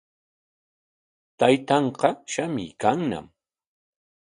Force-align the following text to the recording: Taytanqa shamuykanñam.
Taytanqa 1.39 2.09
shamuykanñam. 2.31 3.27